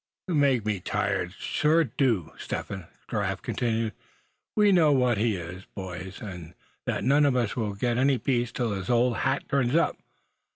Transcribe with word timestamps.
"You 0.27 0.33
make 0.33 0.65
me 0.65 0.79
tired, 0.79 1.31
sure 1.33 1.83
you 1.83 1.91
do, 1.95 2.31
Step 2.39 2.69
Hen," 2.69 2.87
Giraffe 3.07 3.43
continued. 3.43 3.93
"We 4.55 4.71
know 4.71 4.91
what 4.91 5.19
he 5.19 5.35
is, 5.35 5.65
boys, 5.75 6.21
and 6.23 6.55
that 6.87 7.03
none 7.03 7.23
of 7.23 7.35
us 7.35 7.55
will 7.55 7.75
get 7.75 7.99
any 7.99 8.17
peace 8.17 8.51
till 8.51 8.71
his 8.71 8.89
old 8.89 9.17
hat 9.17 9.47
turns 9.47 9.75
up. 9.75 9.97